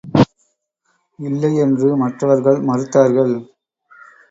[1.19, 3.35] இல்லையென்று மற்றவர்கள் மறுத்தார்கள்.